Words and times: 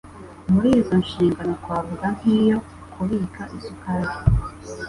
Muri 0.51 0.69
izo 0.79 0.95
nshingano 1.03 1.51
twavuga 1.61 2.05
nk'iyo 2.15 2.57
kubika 2.93 3.41
isukari 3.57 4.13